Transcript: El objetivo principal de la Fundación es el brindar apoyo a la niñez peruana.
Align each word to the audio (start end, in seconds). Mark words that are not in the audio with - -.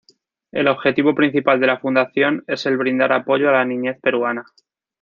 El 0.51 0.67
objetivo 0.67 1.13
principal 1.13 1.59
de 1.59 1.67
la 1.67 1.77
Fundación 1.79 2.43
es 2.47 2.65
el 2.65 2.75
brindar 2.75 3.13
apoyo 3.13 3.49
a 3.49 3.51
la 3.51 3.65
niñez 3.65 3.99
peruana. 4.01 4.43